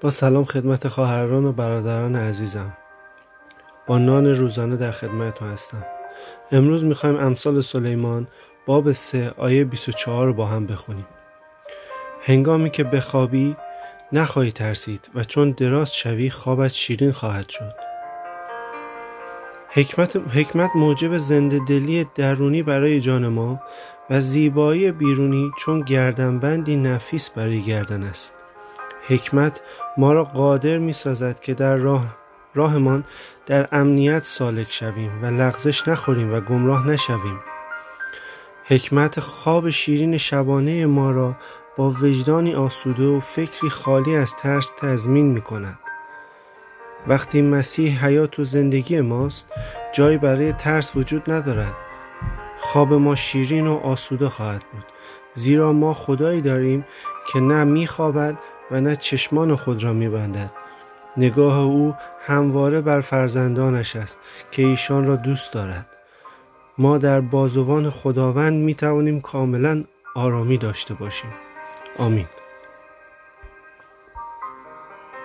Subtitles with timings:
[0.00, 2.72] با سلام خدمت خواهران و برادران عزیزم.
[3.86, 5.86] با نان روزانه در خدمتتون هستم.
[6.52, 8.26] امروز می‌خوایم امثال سلیمان
[8.66, 11.06] باب 3 آیه 24 رو با هم بخونیم.
[12.22, 13.56] هنگامی که بخوابی
[14.12, 17.74] نخواهی ترسید و چون دراز شوی خوابت شیرین خواهد شد.
[19.68, 23.60] حکمت, حکمت موجب زنده دلی درونی برای جان ما
[24.10, 28.39] و زیبایی بیرونی چون گردنبندی نفیس برای گردن است.
[29.10, 29.60] حکمت
[29.96, 32.04] ما را قادر می سازد که در راه
[32.54, 33.04] راهمان
[33.46, 37.40] در امنیت سالک شویم و لغزش نخوریم و گمراه نشویم.
[38.64, 41.36] حکمت خواب شیرین شبانه ما را
[41.76, 45.78] با وجدانی آسوده و فکری خالی از ترس تضمین می کند
[47.06, 49.52] وقتی مسیح حیات و زندگی ماست
[49.92, 51.74] جایی برای ترس وجود ندارد.
[52.58, 54.84] خواب ما شیرین و آسوده خواهد بود.
[55.34, 56.84] زیرا ما خدایی داریم
[57.32, 58.38] که نه میخوابد
[58.70, 60.50] و نه چشمان خود را میبندد.
[61.16, 64.18] نگاه او همواره بر فرزندانش است
[64.50, 65.86] که ایشان را دوست دارد.
[66.78, 71.30] ما در بازوان خداوند می توانیم کاملا آرامی داشته باشیم.
[71.98, 72.26] آمین.